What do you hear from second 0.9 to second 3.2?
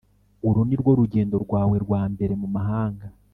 rugendo rwawe rwa mbere mumahanga?